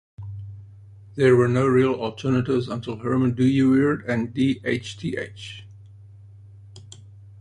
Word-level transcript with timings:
There 1.13 1.35
were 1.35 1.47
no 1.47 1.67
real 1.67 1.93
alternatives 1.93 2.67
until 2.67 2.97
Herman 2.97 3.35
Dooyeweerd 3.35 4.07
and 4.09 4.33
D. 4.33 4.59
H. 4.63 4.97
Th. 4.97 5.63